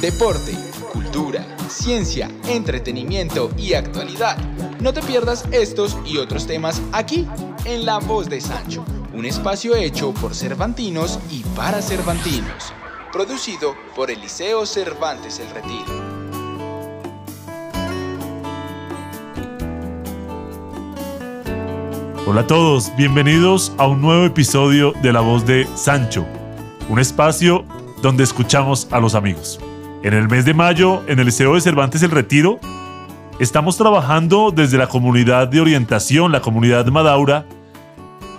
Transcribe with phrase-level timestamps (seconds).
[0.00, 0.56] deporte,
[0.92, 4.38] cultura, ciencia, entretenimiento y actualidad.
[4.80, 7.26] No te pierdas estos y otros temas aquí,
[7.64, 12.72] en La Voz de Sancho, un espacio hecho por Cervantinos y para Cervantinos,
[13.12, 16.08] producido por el Liceo Cervantes El Retiro.
[22.24, 26.24] Hola a todos, bienvenidos a un nuevo episodio de La Voz de Sancho,
[26.88, 27.64] un espacio
[28.00, 29.58] donde escuchamos a los amigos.
[30.04, 32.60] En el mes de mayo, en el Liceo de Cervantes El Retiro,
[33.40, 37.46] estamos trabajando desde la comunidad de orientación, la comunidad Madaura,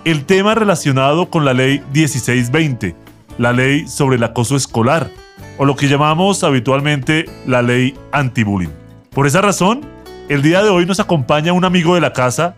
[0.05, 2.95] el tema relacionado con la ley 1620,
[3.38, 5.11] la ley sobre el acoso escolar,
[5.57, 8.69] o lo que llamamos habitualmente la ley anti-bullying.
[9.09, 9.81] Por esa razón,
[10.30, 12.55] el día de hoy nos acompaña un amigo de la casa,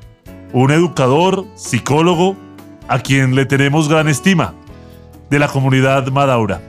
[0.54, 2.36] un educador, psicólogo,
[2.88, 4.54] a quien le tenemos gran estima,
[5.32, 6.62] de la comunidad Madaura.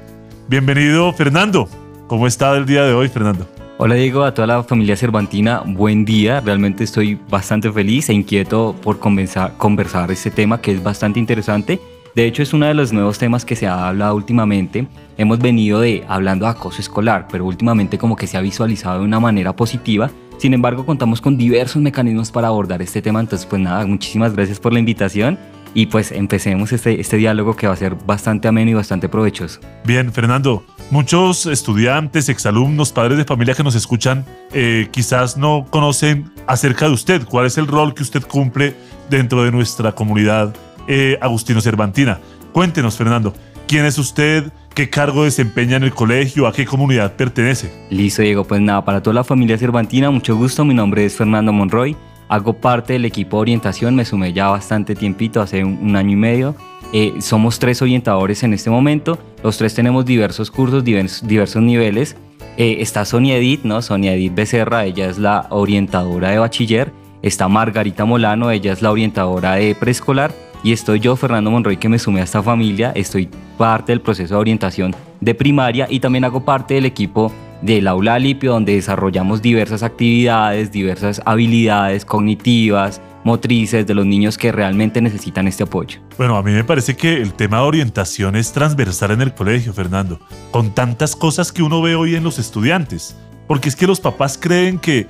[0.48, 1.68] Bienvenido, Fernando.
[2.12, 3.48] ¿Cómo está el día de hoy, Fernando?
[3.78, 6.40] Hola Diego, a toda la familia cervantina, buen día.
[6.40, 11.80] Realmente estoy bastante feliz e inquieto por conversar, conversar este tema que es bastante interesante.
[12.14, 14.86] De hecho, es uno de los nuevos temas que se ha hablado últimamente.
[15.16, 19.06] Hemos venido de hablando de acoso escolar, pero últimamente como que se ha visualizado de
[19.06, 20.10] una manera positiva
[20.42, 23.20] sin embargo, contamos con diversos mecanismos para abordar este tema.
[23.20, 25.38] Entonces, pues nada, muchísimas gracias por la invitación
[25.74, 29.60] y pues empecemos este, este diálogo que va a ser bastante ameno y bastante provechoso.
[29.84, 36.30] Bien, Fernando, muchos estudiantes, exalumnos, padres de familia que nos escuchan, eh, quizás no conocen
[36.46, 38.74] acerca de usted, cuál es el rol que usted cumple
[39.08, 40.54] dentro de nuestra comunidad
[40.88, 42.18] eh, Agustino Cervantina.
[42.52, 43.32] Cuéntenos, Fernando,
[43.66, 44.52] ¿quién es usted?
[44.74, 46.46] ¿Qué cargo desempeña en el colegio?
[46.46, 47.70] ¿A qué comunidad pertenece?
[47.90, 48.44] Listo, Diego.
[48.44, 50.64] Pues nada, para toda la familia Cervantina, mucho gusto.
[50.64, 51.94] Mi nombre es Fernando Monroy.
[52.32, 53.94] Hago parte del equipo de orientación.
[53.94, 56.54] Me sumé ya bastante tiempito, hace un, año y medio.
[56.94, 59.18] Eh, somos tres orientadores en este momento.
[59.44, 62.16] Los tres tenemos diversos cursos, diversos, niveles.
[62.56, 63.82] Eh, está Sonia Edith, ¿no?
[63.82, 66.90] Sonia Edith Becerra, ella es la orientadora de bachiller.
[67.20, 70.32] Está Margarita Molano, ella es la orientadora de preescolar
[70.64, 73.28] y estoy yo, Fernando Monroy, que me sumé a esta familia, estoy
[73.58, 77.30] parte del proceso de orientación de primaria y también hago parte del equipo
[77.62, 84.52] del aula Alipio, donde desarrollamos diversas actividades, diversas habilidades cognitivas, motrices de los niños que
[84.52, 86.00] realmente necesitan este apoyo.
[86.18, 89.72] Bueno, a mí me parece que el tema de orientación es transversal en el colegio,
[89.72, 90.18] Fernando,
[90.50, 94.38] con tantas cosas que uno ve hoy en los estudiantes, porque es que los papás
[94.40, 95.06] creen que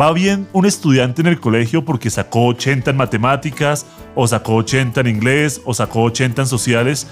[0.00, 5.00] va bien un estudiante en el colegio porque sacó 80 en matemáticas, o sacó 80
[5.02, 7.06] en inglés, o sacó 80 en sociales,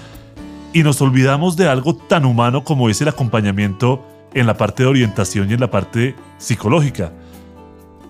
[0.73, 4.89] y nos olvidamos de algo tan humano como es el acompañamiento en la parte de
[4.89, 7.11] orientación y en la parte psicológica.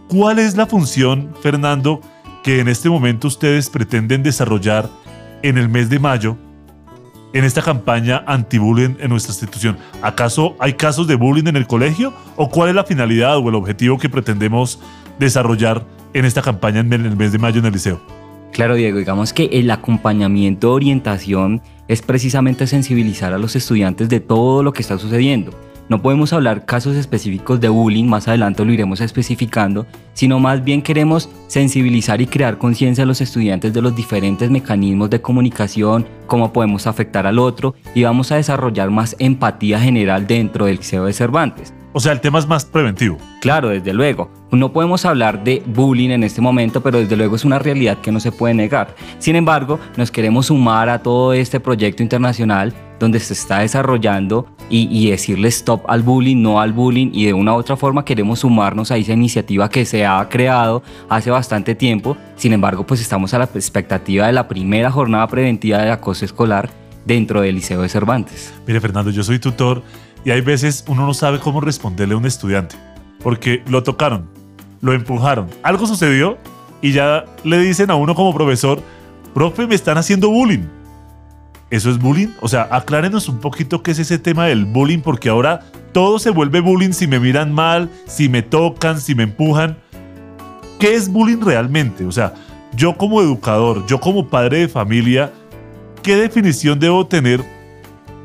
[0.08, 2.02] ¿Cuál es la función, Fernando,
[2.44, 4.90] que en este momento ustedes pretenden desarrollar
[5.44, 6.38] en el mes de mayo
[7.32, 9.78] en esta campaña anti-bullying en nuestra institución?
[10.02, 12.14] ¿Acaso hay casos de bullying en el colegio?
[12.36, 14.80] ¿O cuál es la finalidad o el objetivo que pretendemos
[15.20, 18.02] desarrollar en esta campaña en el mes de mayo en el liceo?
[18.52, 24.64] Claro, Diego, digamos que el acompañamiento, orientación, es precisamente sensibilizar a los estudiantes de todo
[24.64, 25.69] lo que está sucediendo.
[25.90, 30.84] No podemos hablar casos específicos de bullying, más adelante lo iremos especificando, sino más bien
[30.84, 36.54] queremos sensibilizar y crear conciencia a los estudiantes de los diferentes mecanismos de comunicación, cómo
[36.54, 41.14] podemos afectar al otro y vamos a desarrollar más empatía general dentro del Liceo de
[41.14, 41.74] Cervantes.
[41.92, 43.18] O sea, el tema es más preventivo.
[43.42, 44.30] Claro, desde luego.
[44.52, 48.12] No podemos hablar de bullying en este momento, pero desde luego es una realidad que
[48.12, 48.96] no se puede negar.
[49.18, 55.10] Sin embargo, nos queremos sumar a todo este proyecto internacional donde se está desarrollando y,
[55.10, 58.92] decirle stop al bullying, no al bullying y de una u otra forma queremos sumarnos
[58.92, 62.18] a esa iniciativa que se ha creado hace bastante tiempo.
[62.36, 66.70] Sin embargo, pues estamos a la expectativa de la primera jornada preventiva de acoso escolar
[67.06, 68.54] dentro del Liceo de Cervantes.
[68.68, 69.82] Mire, Fernando, yo soy tutor
[70.26, 72.76] y hay veces uno no sabe cómo responderle a un estudiante,
[73.22, 74.30] porque lo tocaron,
[74.82, 76.38] lo empujaron, algo sucedió
[76.82, 78.82] y ya le dicen a uno como profesor,
[79.34, 80.66] profe, me están haciendo bullying.
[81.70, 82.30] ¿Eso es bullying?
[82.42, 85.60] O sea, aclárenos un poquito qué es ese tema del bullying, porque ahora
[85.92, 89.78] todo se vuelve bullying si me miran mal, si me tocan, si me empujan.
[90.80, 92.06] ¿Qué es bullying realmente?
[92.06, 92.34] O sea,
[92.76, 95.32] yo como educador, yo como padre de familia,
[96.02, 97.44] ¿qué definición debo tener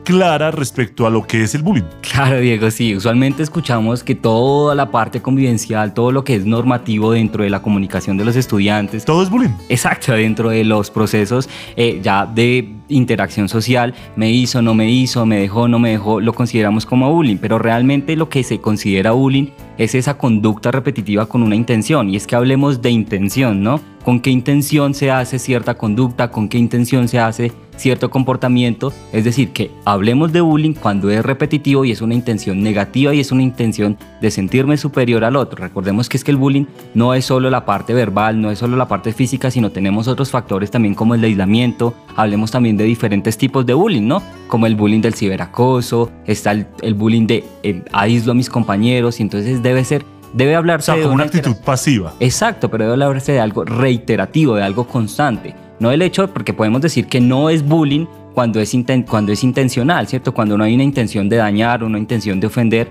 [0.05, 1.83] clara respecto a lo que es el bullying.
[2.03, 2.95] Claro, Diego, sí.
[2.95, 7.62] Usualmente escuchamos que toda la parte convivencial, todo lo que es normativo dentro de la
[7.62, 9.05] comunicación de los estudiantes.
[9.05, 9.51] Todo es bullying.
[9.69, 15.25] Exacto, dentro de los procesos eh, ya de interacción social, me hizo, no me hizo,
[15.27, 17.39] me dejó, no me dejó, lo consideramos como bullying.
[17.39, 19.47] Pero realmente lo que se considera bullying
[19.79, 22.11] es esa conducta repetitiva con una intención.
[22.11, 23.81] Y es que hablemos de intención, ¿no?
[24.05, 28.93] Con qué intención se hace cierta conducta, con qué intención se hace cierto comportamiento.
[29.12, 33.21] Es decir, que hablemos de bullying cuando es repetitivo y es una intención negativa y
[33.21, 35.62] es una intención de sentirme superior al otro.
[35.62, 38.77] Recordemos que es que el bullying no es solo la parte verbal, no es solo
[38.77, 41.95] la parte física, sino tenemos otros factores también como el aislamiento.
[42.15, 44.23] Hablemos también de diferentes tipos de bullying, ¿no?
[44.49, 49.23] Como el bullying del ciberacoso, está el, bullying de eh, aíslo a mis compañeros y
[49.23, 52.12] entonces debe ser debe hablarse de una, una actitud pasiva.
[52.20, 55.54] Exacto, pero debe hablarse de algo reiterativo, de algo constante.
[55.81, 58.76] No el hecho, porque podemos decir que no es bullying cuando es,
[59.08, 60.34] cuando es intencional, ¿cierto?
[60.34, 62.88] Cuando no hay una intención de dañar o una intención de ofender,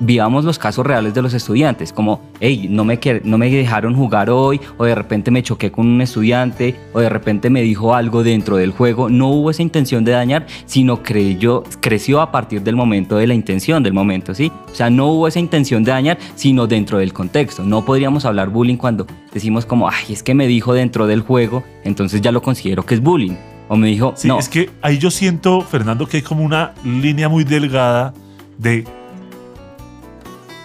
[0.00, 4.30] vivamos los casos reales de los estudiantes, como, hey, no me, no me dejaron jugar
[4.30, 8.22] hoy, o de repente me choqué con un estudiante, o de repente me dijo algo
[8.22, 9.08] dentro del juego.
[9.08, 13.34] No hubo esa intención de dañar, sino creyó, creció a partir del momento de la
[13.34, 14.50] intención del momento, ¿sí?
[14.70, 17.62] O sea, no hubo esa intención de dañar, sino dentro del contexto.
[17.64, 21.64] No podríamos hablar bullying cuando decimos como, ay, es que me dijo dentro del juego,
[21.84, 23.36] entonces ya lo considero que es bullying.
[23.68, 24.38] O me dijo, sí, no.
[24.38, 28.12] Es que ahí yo siento, Fernando, que hay como una línea muy delgada
[28.58, 28.84] de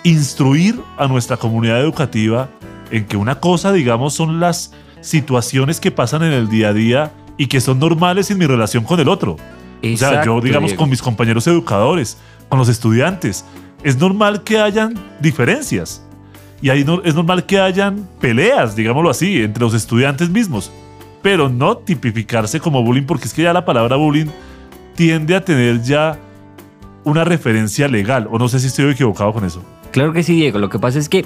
[0.03, 2.49] instruir a nuestra comunidad educativa
[2.91, 7.11] en que una cosa, digamos, son las situaciones que pasan en el día a día
[7.37, 9.37] y que son normales en mi relación con el otro.
[9.83, 12.17] o sea, yo, digamos, con mis compañeros educadores,
[12.49, 13.45] con los estudiantes,
[13.83, 16.03] es normal que hayan diferencias.
[16.61, 20.71] Y ahí no, es normal que hayan peleas, digámoslo así, entre los estudiantes mismos.
[21.21, 24.27] Pero no tipificarse como bullying, porque es que ya la palabra bullying
[24.95, 26.19] tiende a tener ya
[27.05, 28.27] una referencia legal.
[28.29, 29.63] O no sé si estoy equivocado con eso.
[29.91, 30.59] Claro que sí, Diego.
[30.59, 31.25] Lo que pasa es que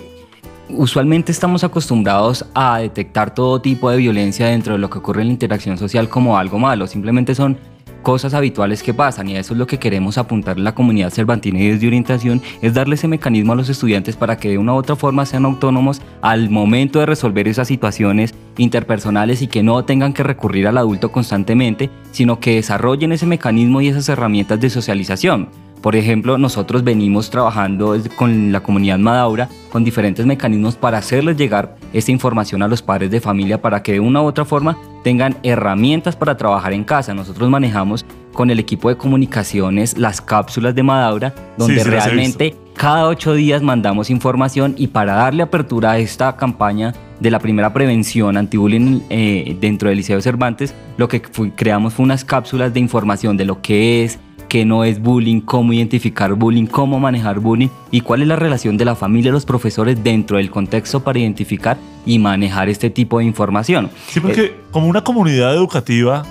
[0.70, 5.28] usualmente estamos acostumbrados a detectar todo tipo de violencia dentro de lo que ocurre en
[5.28, 6.88] la interacción social como algo malo.
[6.88, 7.58] Simplemente son
[8.04, 11.60] cosas habituales que pasan y eso es lo que queremos apuntar en la comunidad cervantina
[11.60, 14.76] y desde orientación es darle ese mecanismo a los estudiantes para que de una u
[14.76, 20.14] otra forma sean autónomos al momento de resolver esas situaciones interpersonales y que no tengan
[20.14, 25.50] que recurrir al adulto constantemente, sino que desarrollen ese mecanismo y esas herramientas de socialización.
[25.84, 31.76] Por ejemplo, nosotros venimos trabajando con la comunidad Madaura con diferentes mecanismos para hacerles llegar
[31.92, 35.36] esta información a los padres de familia para que de una u otra forma tengan
[35.44, 37.14] herramientas para trabajar en casa.
[37.14, 43.34] Nosotros manejamos con el equipo de comunicaciones las cápsulas de Madaura, donde realmente cada ocho
[43.34, 49.02] días mandamos información y para darle apertura a esta campaña de la primera prevención anti-bullying
[49.10, 53.62] eh, dentro del Liceo Cervantes, lo que creamos fue unas cápsulas de información de lo
[53.62, 54.18] que es,
[54.54, 58.78] qué no es bullying, cómo identificar bullying, cómo manejar bullying y cuál es la relación
[58.78, 63.18] de la familia y los profesores dentro del contexto para identificar y manejar este tipo
[63.18, 63.90] de información.
[64.10, 66.22] Sí, porque eh, como una comunidad educativa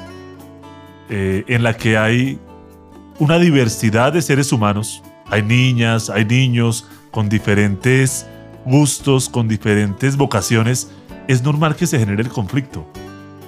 [1.11, 2.39] eh, en la que hay
[3.19, 8.29] una diversidad de seres humanos, hay niñas, hay niños con diferentes
[8.65, 10.93] gustos, con diferentes vocaciones,
[11.27, 12.87] es normal que se genere el conflicto.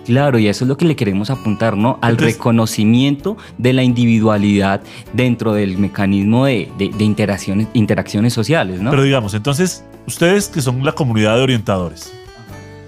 [0.05, 1.99] Claro, y eso es lo que le queremos apuntar, ¿no?
[2.03, 6.69] Al reconocimiento de la individualidad dentro del mecanismo de,
[6.99, 8.91] interacciones, interacciones sociales, ¿no?
[8.91, 12.13] Pero digamos, entonces, ustedes que son la comunidad de orientadores,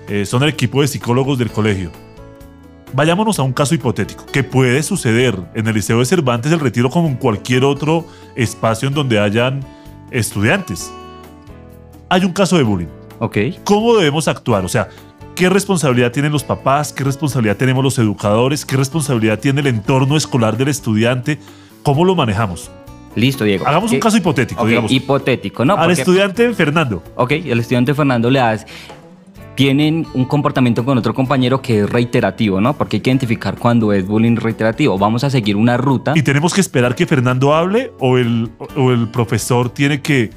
[0.08, 1.90] eh, son el equipo de psicólogos del colegio,
[2.92, 6.90] vayámonos a un caso hipotético que puede suceder en el Liceo de Cervantes el Retiro
[6.90, 9.60] como en cualquier otro espacio en donde hayan
[10.10, 10.92] estudiantes.
[12.08, 12.86] Hay un caso de bullying.
[13.18, 13.38] Ok.
[13.64, 14.64] ¿Cómo debemos actuar?
[14.64, 14.88] O sea,
[15.36, 16.94] ¿Qué responsabilidad tienen los papás?
[16.94, 18.64] ¿Qué responsabilidad tenemos los educadores?
[18.64, 21.38] ¿Qué responsabilidad tiene el entorno escolar del estudiante?
[21.82, 22.70] ¿Cómo lo manejamos?
[23.14, 23.66] Listo, Diego.
[23.66, 24.90] Hagamos un caso hipotético, digamos.
[24.90, 25.76] Hipotético, ¿no?
[25.76, 27.02] Al estudiante Fernando.
[27.16, 28.66] Ok, el estudiante Fernando le das
[29.56, 32.74] tienen un comportamiento con otro compañero que es reiterativo, ¿no?
[32.74, 34.98] Porque hay que identificar cuando es bullying reiterativo.
[34.98, 36.12] Vamos a seguir una ruta.
[36.14, 40.30] ¿Y tenemos que esperar que Fernando hable o el, o el profesor tiene que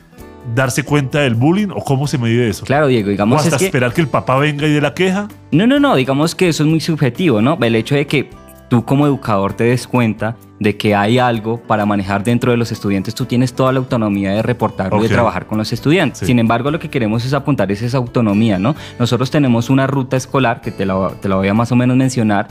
[0.56, 2.66] darse cuenta del bullying o cómo se mide eso?
[2.66, 3.42] Claro, Diego, digamos.
[3.42, 5.28] ¿O hasta esperar que el papá venga y dé la queja?
[5.52, 7.58] No, no, no, digamos que eso es muy subjetivo, ¿no?
[7.62, 8.30] El hecho de que
[8.70, 12.72] tú como educador te des cuenta de que hay algo para manejar dentro de los
[12.72, 16.28] estudiantes, tú tienes toda la autonomía de reportarlo y de trabajar con los estudiantes.
[16.28, 18.76] Sin embargo, lo que queremos es apuntar es esa autonomía, ¿no?
[19.00, 21.96] Nosotros tenemos una ruta escolar que te la, te la voy a más o menos
[21.96, 22.50] mencionar,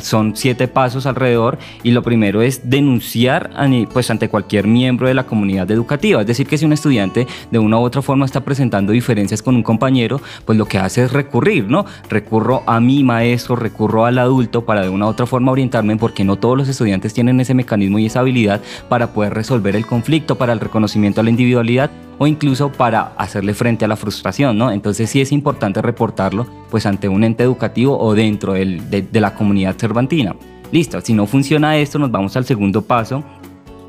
[0.00, 3.50] son siete pasos alrededor y lo primero es denunciar
[3.92, 7.58] pues, ante cualquier miembro de la comunidad educativa, es decir, que si un estudiante de
[7.58, 11.12] una u otra forma está presentando diferencias con un compañero, pues lo que hace es
[11.12, 11.84] recurrir, ¿no?
[12.08, 16.24] Recurro a mi maestro, recurro al adulto para de una u otra forma orientarme porque
[16.24, 20.36] no todos los estudiantes tienen ese mecanismo y esa habilidad para poder resolver el conflicto,
[20.36, 24.70] para el reconocimiento a la individualidad o incluso para hacerle frente a la frustración, ¿no?
[24.70, 29.76] Entonces sí es importante reportarlo pues ante un ente educativo o dentro de, la comunidad
[29.76, 30.36] cervantina.
[30.70, 33.24] Listo, si no funciona esto nos vamos al segundo paso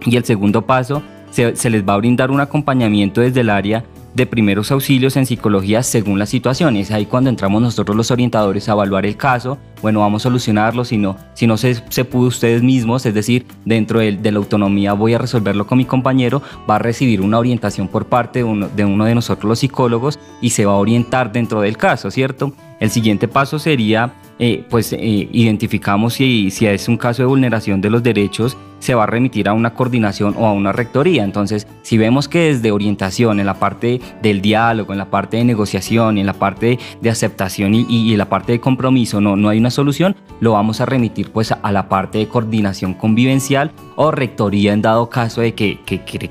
[0.05, 3.83] y el segundo paso se, se les va a brindar un acompañamiento desde el área
[4.13, 6.75] de primeros auxilios en psicología según la situación.
[6.75, 9.57] Y es ahí cuando entramos nosotros los orientadores a evaluar el caso.
[9.81, 10.85] Bueno, vamos a solucionarlo.
[10.85, 14.39] Si no, si no se, se pudo ustedes mismos, es decir, dentro de, de, la
[14.39, 18.43] autonomía voy a resolverlo con mi compañero, va a recibir una orientación por parte de
[18.43, 22.11] uno, de uno de nosotros los psicólogos y se va a orientar dentro del caso,
[22.11, 22.53] ¿cierto?
[22.79, 27.89] El siguiente paso sería, eh, pues, eh, identificamos si, es un caso de vulneración de
[27.89, 31.25] los derechos, se va a remitir a una coordinación o a una rectoría.
[31.25, 35.43] Entonces, si vemos que desde orientación, en la parte del diálogo, en la parte de
[35.43, 39.59] negociación, en la parte de aceptación y, y, la parte de compromiso no, no hay
[39.59, 44.71] una solución, lo vamos a remitir pues a la parte de coordinación convivencial o rectoría
[44.71, 45.79] en dado caso de que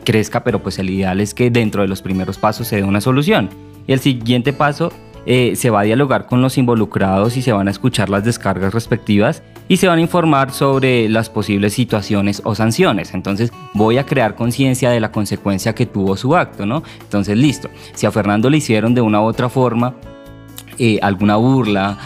[0.02, 3.02] crezca, pero pues el ideal es que dentro de los primeros pasos se dé una
[3.02, 3.50] solución.
[3.86, 4.92] Y el siguiente paso
[5.30, 8.72] eh, se va a dialogar con los involucrados y se van a escuchar las descargas
[8.72, 13.12] respectivas y se van a informar sobre las posibles situaciones o sanciones.
[13.12, 16.82] Entonces voy a crear conciencia de la consecuencia que tuvo su acto, ¿no?
[17.02, 19.96] Entonces listo, si a Fernando le hicieron de una u otra forma
[20.78, 21.98] eh, alguna burla,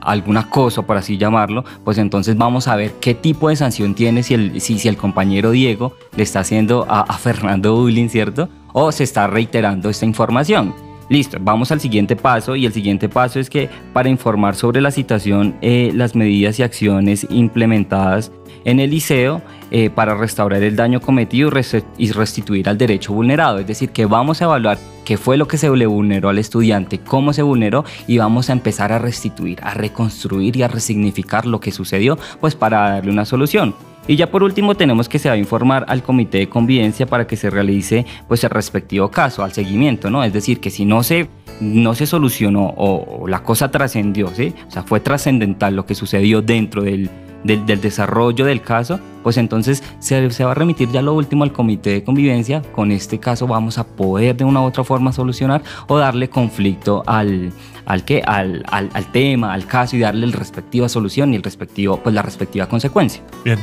[0.00, 4.22] algún acoso, por así llamarlo, pues entonces vamos a ver qué tipo de sanción tiene
[4.22, 8.48] si el, si, si el compañero Diego le está haciendo a, a Fernando bullying, ¿cierto?
[8.72, 10.87] O se está reiterando esta información.
[11.08, 14.90] Listo, vamos al siguiente paso y el siguiente paso es que para informar sobre la
[14.90, 18.30] situación, eh, las medidas y acciones implementadas
[18.64, 21.50] en el liceo eh, para restaurar el daño cometido
[21.96, 23.58] y restituir al derecho vulnerado.
[23.58, 26.98] Es decir, que vamos a evaluar qué fue lo que se le vulneró al estudiante,
[26.98, 31.60] cómo se vulneró y vamos a empezar a restituir, a reconstruir y a resignificar lo
[31.60, 33.74] que sucedió, pues para darle una solución.
[34.08, 37.26] Y ya por último tenemos que se va a informar al comité de convivencia para
[37.26, 40.24] que se realice pues el respectivo caso, al seguimiento, ¿no?
[40.24, 41.28] Es decir, que si no se
[41.60, 44.54] no se solucionó o, o la cosa trascendió, ¿sí?
[44.66, 47.10] O sea, fue trascendental lo que sucedió dentro del,
[47.44, 51.44] del, del, desarrollo del caso, pues entonces se, se, va a remitir ya lo último
[51.44, 52.62] al comité de convivencia.
[52.72, 57.02] Con este caso vamos a poder de una u otra forma solucionar o darle conflicto
[57.06, 57.52] al,
[57.86, 58.22] al, ¿qué?
[58.24, 62.14] Al, al, al tema, al caso y darle la respectiva solución y el respectivo, pues
[62.14, 63.22] la respectiva consecuencia.
[63.44, 63.58] Bien,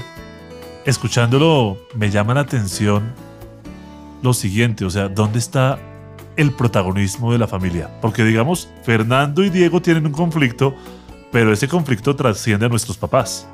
[0.85, 3.13] escuchándolo me llama la atención
[4.21, 5.77] lo siguiente, o sea, ¿dónde está
[6.35, 7.89] el protagonismo de la familia?
[8.01, 10.73] Porque digamos, Fernando y Diego tienen un conflicto,
[11.31, 13.47] pero ese conflicto trasciende a nuestros papás.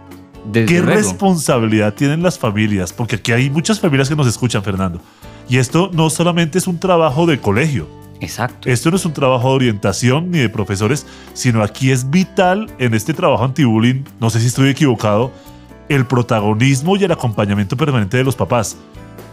[0.46, 0.98] Desde ¿Qué luego.
[0.98, 2.94] responsabilidad tienen las familias?
[2.94, 5.00] Porque aquí hay muchas familias que nos escuchan, Fernando.
[5.48, 7.88] Y esto no solamente es un trabajo de colegio,
[8.22, 8.70] Exacto.
[8.70, 12.94] esto no es un trabajo de orientación ni de profesores, sino aquí es vital en
[12.94, 15.32] este trabajo anti-bullying, no sé si estoy equivocado,
[15.96, 18.78] el protagonismo y el acompañamiento permanente de los papás.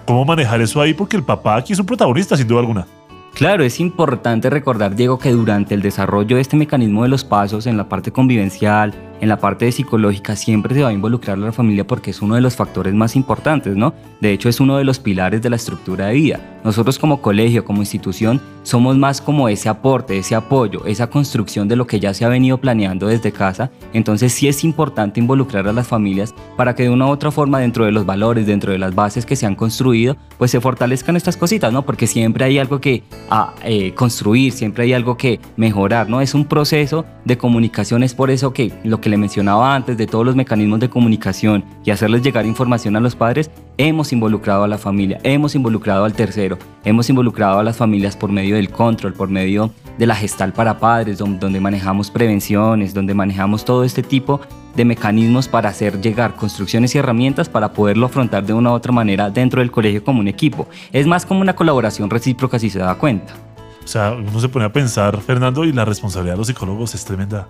[0.05, 0.93] ¿Cómo manejar eso ahí?
[0.93, 2.87] Porque el papá aquí es un protagonista, sin duda alguna.
[3.35, 7.67] Claro, es importante recordar, Diego, que durante el desarrollo de este mecanismo de los pasos
[7.67, 11.41] en la parte convivencial, en la parte de psicológica, siempre se va a involucrar a
[11.41, 13.95] la familia porque es uno de los factores más importantes, ¿no?
[14.21, 16.41] De hecho, es uno de los pilares de la estructura de vida.
[16.65, 21.77] Nosotros como colegio, como institución, somos más como ese aporte, ese apoyo, esa construcción de
[21.77, 23.71] lo que ya se ha venido planeando desde casa.
[23.93, 27.61] Entonces sí es importante involucrar a las familias para que de una u otra forma,
[27.61, 31.17] dentro de los valores, dentro de las bases que se han construido, pues se fortalezcan
[31.17, 31.87] estas cositas, ¿no?
[31.87, 36.21] Porque siempre hay algo que a, eh, construir, siempre hay algo que mejorar, ¿no?
[36.21, 40.07] Es un proceso de comunicación, es por eso que lo que le mencionaba antes de
[40.07, 44.69] todos los mecanismos de comunicación y hacerles llegar información a los padres, hemos involucrado a
[44.69, 49.15] la familia, hemos involucrado al tercero, hemos involucrado a las familias por medio del control,
[49.15, 54.41] por medio de la gestal para padres, donde, manejamos prevenciones, donde manejamos todo este tipo
[54.77, 58.93] de mecanismos para hacer llegar construcciones y herramientas para poderlo afrontar de una u otra
[58.93, 60.69] manera dentro del colegio como un equipo.
[60.93, 63.35] Es más como una colaboración recíproca si se da cuenta.
[63.83, 67.05] O sea, uno se pone a pensar, Fernando, y la responsabilidad de los psicólogos es
[67.05, 67.49] tremenda.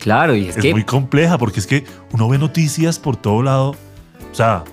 [0.00, 3.42] Claro, y es, Es que muy compleja porque es que uno ve noticias por todo
[3.42, 3.76] lado.
[4.30, 4.64] O sea,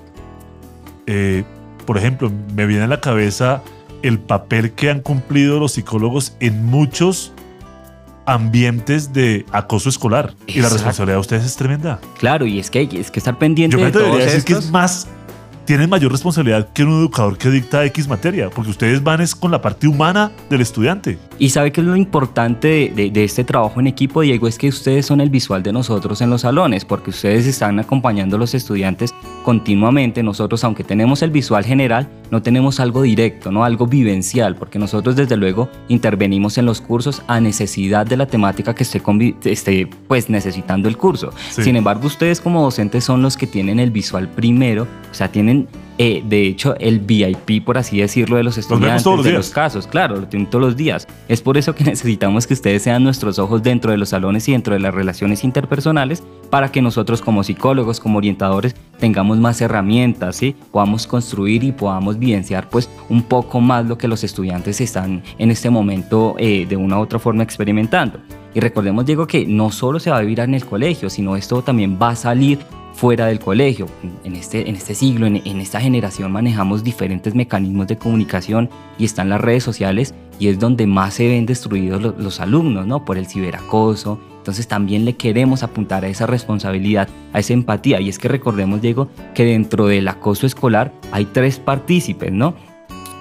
[1.06, 1.44] eh,
[1.86, 3.62] por ejemplo, me viene a la cabeza
[4.02, 7.34] el papel que han cumplido los psicólogos en muchos
[8.26, 10.34] ambientes de acoso escolar.
[10.48, 12.00] Y la responsabilidad de ustedes es tremenda.
[12.18, 14.34] Claro, y es que hay es que estar pendiente Yo me de todos atrevería a
[14.34, 15.08] decir que es más,
[15.66, 19.52] tienen mayor responsabilidad que un educador que dicta X materia, porque ustedes van es con
[19.52, 21.18] la parte humana del estudiante.
[21.40, 24.58] Y sabe que es lo importante de, de- de este trabajo en equipo, Diego, es
[24.58, 28.40] que ustedes son el visual de nosotros en los salones, porque ustedes están acompañando a
[28.40, 29.14] los estudiantes
[29.44, 30.24] continuamente.
[30.24, 35.16] Nosotros, aunque tenemos el visual general, no tenemos algo directo, no algo vivencial, porque nosotros
[35.16, 39.02] desde luego intervenimos en los cursos a necesidad de la temática que esté,
[39.46, 41.32] esté pues necesitando el curso.
[41.52, 41.64] Sí.
[41.64, 45.68] Sin embargo, ustedes como docentes son los que tienen el visual primero, o sea, tienen
[45.98, 49.38] eh, de hecho el VIP, por así decirlo, de los estudiantes, los de días.
[49.38, 51.08] los casos, claro, lo tienen todos los días.
[51.28, 54.52] Es por eso que necesitamos que ustedes sean nuestros ojos dentro de los salones y
[54.52, 60.38] dentro de las relaciones interpersonales para que nosotros como psicólogos, como orientadores, tengamos más herramientas,
[60.38, 60.56] ¿sí?
[60.72, 65.52] Podamos construir y podamos vivenciar pues un poco más lo que los estudiantes están en
[65.52, 68.20] este momento eh, de una u otra forma experimentando.
[68.54, 71.62] Y recordemos, Diego, que no solo se va a vivir en el colegio, sino esto
[71.62, 72.60] también va a salir
[72.98, 73.86] fuera del colegio.
[74.24, 79.30] En este, en este siglo, en, esta generación manejamos diferentes mecanismos de comunicación y están
[79.30, 83.06] las redes sociales y es donde más se ven destruidos los, los alumnos, ¿no?
[83.06, 84.20] Por el ciberacoso.
[84.40, 88.02] Entonces también le queremos apuntar a esa responsabilidad, a esa empatía.
[88.02, 92.56] Y es que recordemos, Diego, que dentro del acoso escolar hay tres partícipes, ¿no?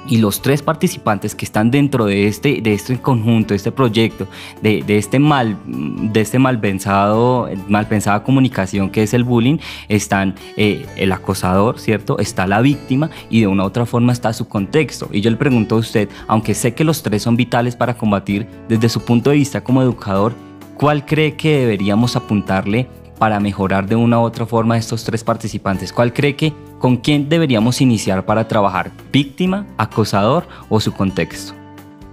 [0.09, 4.27] Y los tres participantes que están dentro de este, de este conjunto, de este proyecto,
[4.63, 9.59] de, este mal, de este mal pensado, mal pensada comunicación que es el bullying,
[9.89, 12.19] están eh, el acosador, ¿cierto?
[12.19, 15.09] Está la víctima y de una u otra forma está su contexto.
[15.13, 18.47] Y yo le pregunto a usted, aunque sé que los tres son vitales para combatir,
[18.69, 20.35] desde su punto de vista como educador,
[20.77, 25.25] ¿cuál cree que deberíamos apuntarle para mejorar de una u otra forma a estos tres
[25.25, 25.93] participantes?
[25.93, 28.91] ¿Cuál cree que con quién deberíamos iniciar para trabajar?
[29.13, 31.55] ¿Víctima, acosador o su contexto?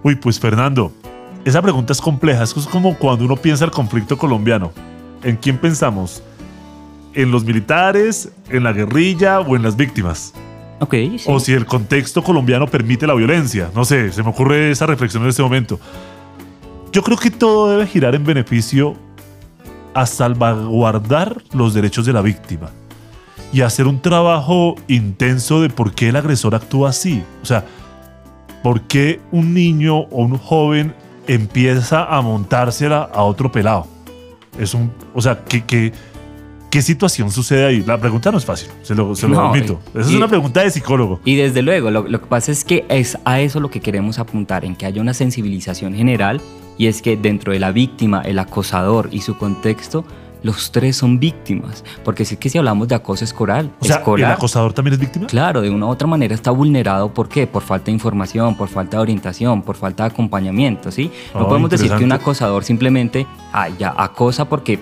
[0.03, 0.91] Uy, pues Fernando,
[1.45, 2.43] esa pregunta es compleja.
[2.43, 4.71] Es como cuando uno piensa el conflicto colombiano.
[5.23, 6.23] ¿En quién pensamos?
[7.13, 10.33] ¿En los militares, en la guerrilla o en las víctimas?
[10.79, 10.95] Ok.
[11.27, 13.69] O si el contexto colombiano permite la violencia.
[13.75, 15.79] No sé, se me ocurre esa reflexión en este momento.
[16.91, 18.95] Yo creo que todo debe girar en beneficio
[19.93, 22.69] a salvaguardar los derechos de la víctima
[23.53, 27.23] y hacer un trabajo intenso de por qué el agresor actúa así.
[27.43, 27.63] O sea,
[28.63, 30.95] por qué un niño o un joven
[31.27, 33.87] empieza a montársela a otro pelado.
[34.57, 35.93] Es un, o sea, ¿qué, qué,
[36.71, 37.83] qué situación sucede ahí?
[37.83, 39.79] La pregunta no es fácil, se lo, se lo admito.
[39.93, 41.19] Esa es una pregunta de psicólogo.
[41.23, 44.17] Y desde luego, lo, lo que pasa es que es a eso lo que queremos
[44.17, 46.41] apuntar, en que haya una sensibilización general
[46.77, 50.05] y es que dentro de la víctima, el acosador y su contexto,
[50.43, 51.83] los tres son víctimas.
[52.03, 55.27] Porque es que si hablamos de acoso escolar, o sea, ¿el acosador también es víctima?
[55.27, 57.13] Claro, de una u otra manera está vulnerado.
[57.13, 57.47] ¿Por qué?
[57.47, 61.11] Por falta de información, por falta de orientación, por falta de acompañamiento, ¿sí?
[61.33, 64.79] No oh, podemos decir que un acosador simplemente ah, ya acosa porque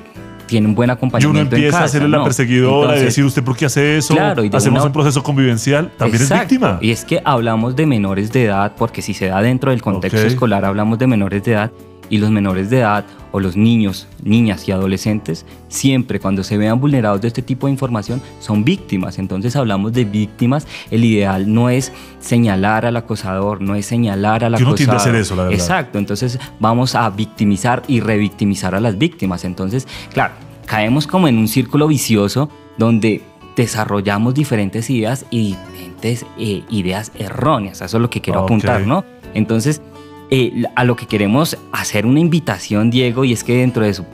[0.48, 1.38] tiene un buen acompañamiento.
[1.38, 4.44] Y uno empieza a hacerle la perseguidora, y decir usted por qué hace eso, claro,
[4.44, 6.78] y hacemos un proceso convivencial, también es víctima.
[6.82, 10.20] Y es que hablamos de menores de edad, porque si se da dentro del contexto
[10.20, 11.72] escolar, hablamos de menores de edad,
[12.12, 16.80] y los menores de edad o los niños, niñas y adolescentes, siempre cuando se vean
[16.80, 19.18] vulnerados de este tipo de información, son víctimas.
[19.18, 20.68] Entonces hablamos de víctimas.
[20.92, 24.76] El ideal no es señalar al acosador, no es señalar al acosador.
[24.76, 25.58] tiende a hacer eso, la verdad.
[25.58, 25.98] Exacto.
[25.98, 29.46] Entonces vamos a victimizar y revictimizar a las víctimas.
[29.46, 30.34] Entonces, claro,
[30.66, 33.22] caemos como en un círculo vicioso donde
[33.56, 37.82] desarrollamos diferentes ideas y diferentes eh, ideas erróneas.
[37.82, 39.06] Eso es lo que quiero apuntar, ¿no?
[39.34, 39.82] Entonces,
[40.32, 44.06] eh, a lo que queremos hacer una invitación, Diego, y es que dentro de su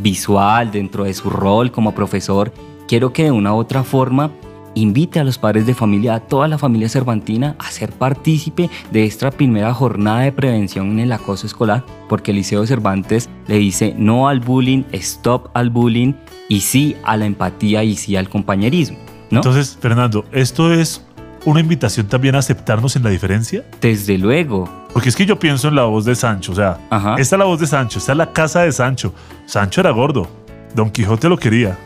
[0.00, 2.52] visual, dentro de su rol como profesor,
[2.86, 4.30] quiero que de una u otra forma
[4.74, 9.04] invite a los padres de familia, a toda la familia cervantina, a ser partícipe de
[9.04, 13.94] esta primera jornada de prevención en el acoso escolar, porque el Liceo Cervantes le dice
[13.98, 16.12] no al bullying, stop al bullying
[16.48, 18.98] y sí a la empatía y sí al compañerismo.
[19.30, 19.38] ¿no?
[19.38, 21.04] Entonces, Fernando, esto es
[21.44, 23.64] una invitación también a aceptarnos en la diferencia?
[23.80, 24.68] Desde luego.
[24.92, 26.78] Porque es que yo pienso en la voz de Sancho, o sea,
[27.18, 29.14] esta es la voz de Sancho, esta es la casa de Sancho.
[29.46, 30.28] Sancho era gordo,
[30.74, 31.78] Don Quijote lo quería.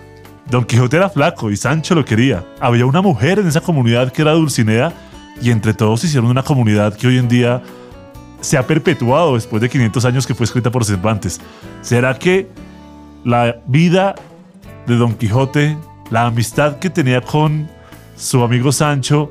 [0.51, 2.45] Don Quijote era flaco y Sancho lo quería.
[2.61, 4.93] Había una mujer en esa comunidad que era Dulcinea
[5.41, 7.63] y entre todos hicieron una comunidad que hoy en día
[8.41, 11.41] se ha perpetuado después de 500 años que fue escrita por Cervantes.
[11.81, 12.49] ¿Será que
[13.25, 14.15] la vida
[14.87, 15.79] de Don Quijote,
[16.11, 17.69] la amistad que tenía con
[18.17, 19.31] su amigo Sancho,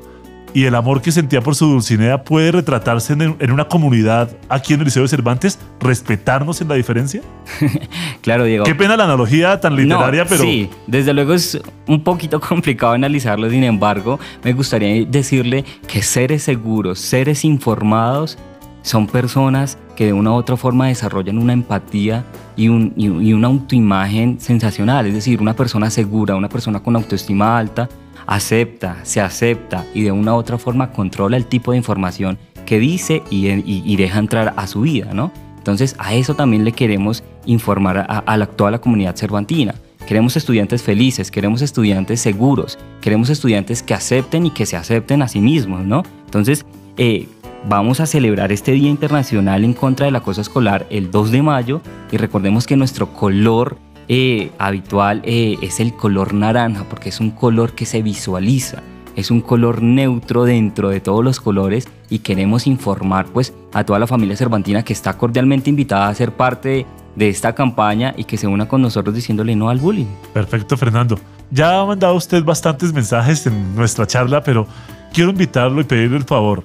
[0.54, 4.80] y el amor que sentía por su Dulcinea puede retratarse en, una comunidad aquí en
[4.80, 7.20] el Liceo de Cervantes, respetarnos en la diferencia?
[8.22, 8.64] claro, Diego.
[8.64, 10.44] Qué pena la analogía tan literaria, pero...
[10.44, 16.44] Sí, desde luego es un poquito complicado analizarlo, sin embargo, me gustaría decirle que seres
[16.44, 18.38] seguros, seres informados,
[18.82, 23.48] son personas que de una u otra forma desarrollan una empatía y, un, y una
[23.48, 27.88] autoimagen sensacional, es decir, una persona segura, una persona con autoestima alta,
[28.26, 32.78] acepta, se acepta y de una u otra forma controla el tipo de información que
[32.78, 35.32] dice y, deja entrar a su vida, ¿no?
[35.58, 39.74] Entonces a eso también le queremos informar a, la, toda la comunidad cervantina.
[40.06, 45.28] Queremos estudiantes felices, queremos estudiantes seguros, queremos estudiantes que acepten y que se acepten a
[45.28, 46.02] sí mismos, ¿no?
[46.26, 46.66] Entonces,
[46.98, 47.26] eh,
[47.68, 51.80] vamos a celebrar este Día Internacional en contra del acoso escolar el 2 de mayo
[52.12, 57.30] y recordemos que nuestro color eh, habitual eh, es el color naranja, porque es un
[57.30, 58.82] color que se visualiza,
[59.16, 63.98] es un color neutro dentro de todos los colores y queremos informar pues a toda
[63.98, 66.86] la familia cervantina que está cordialmente invitada a ser parte
[67.16, 70.06] de, esta campaña y que se una con nosotros diciéndole no al bullying.
[70.32, 71.18] Perfecto, Fernando.
[71.50, 74.66] Ya ha mandado usted bastantes mensajes en nuestra charla, pero
[75.12, 76.64] quiero invitarlo y pedirle el favor.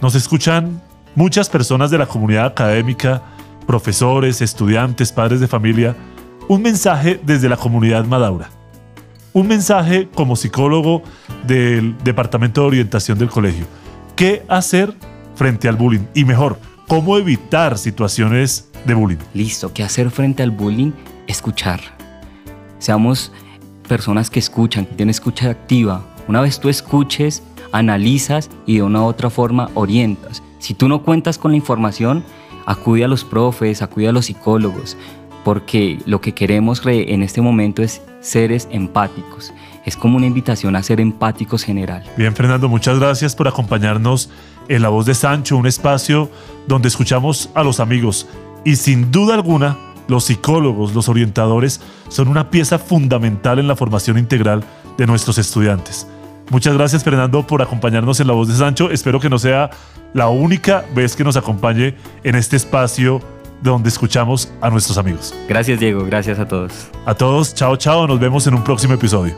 [0.00, 0.80] Nos escuchan
[1.14, 3.22] muchas personas de la comunidad académica,
[3.66, 5.96] profesores, estudiantes, padres de familia.
[6.50, 8.50] Un mensaje desde la comunidad Madaura.
[9.32, 11.00] Un mensaje como psicólogo
[11.46, 13.66] del Departamento de Orientación del colegio.
[14.16, 14.92] ¿Qué hacer
[15.36, 16.06] frente al bullying?
[16.12, 16.58] Y mejor,
[16.88, 19.18] ¿cómo evitar situaciones de bullying?
[19.32, 20.90] Listo, ¿qué hacer frente al bullying?
[21.28, 21.78] Escuchar.
[22.80, 23.30] Seamos
[23.86, 26.04] personas que escuchan, que tienen escucha activa.
[26.26, 30.42] Una vez tú escuches, analizas y de una u otra forma orientas.
[30.58, 32.24] Si tú no cuentas con la información,
[32.66, 34.96] acude a los profes, acude a los psicólogos,
[35.44, 39.52] porque lo que queremos en este momento es seres empáticos.
[39.84, 42.04] Es como una invitación a ser empáticos general.
[42.16, 44.30] Bien, Fernando, muchas gracias por acompañarnos
[44.68, 46.30] en La Voz de Sancho, un espacio
[46.68, 48.28] donde escuchamos a los amigos
[48.64, 49.76] y sin duda alguna
[50.10, 54.64] los psicólogos, los orientadores son una pieza fundamental en la formación integral
[54.98, 56.06] de nuestros estudiantes.
[56.50, 58.90] Muchas gracias Fernando por acompañarnos en La Voz de Sancho.
[58.90, 59.70] Espero que no sea
[60.12, 63.20] la única vez que nos acompañe en este espacio
[63.62, 65.34] donde escuchamos a nuestros amigos.
[65.48, 66.72] Gracias Diego, gracias a todos.
[67.06, 69.34] A todos, chao chao, nos vemos en un próximo episodio.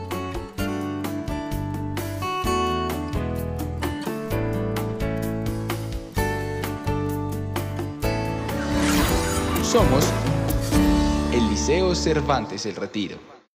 [9.63, 10.07] Somos
[11.33, 13.42] el Liceo Cervantes El Retiro.